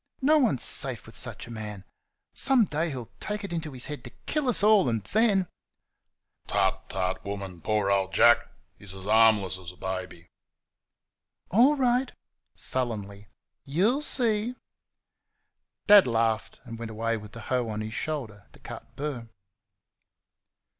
[0.23, 1.83] No one's safe with such a man.
[2.33, 5.47] Some day he'll take it in his head to kill us all, and then"
[6.47, 8.49] "Tut, tut, woman; poor old Jack!
[8.79, 10.25] he's harmless as a baby."
[11.51, 12.11] "All right,"
[12.55, 13.27] (sullenly);
[13.63, 14.55] "you'll see!"
[15.85, 19.29] Dad laughed and went away with the hoe on his shoulder to cut burr.